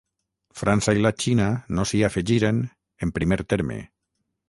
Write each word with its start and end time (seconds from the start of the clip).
França 0.61 0.95
i 0.99 1.03
la 1.07 1.11
Xina 1.25 1.51
no 1.79 1.87
s'hi 1.91 2.03
afegiren, 2.09 2.65
en 3.07 3.17
primer 3.19 3.43
terme. 3.55 3.83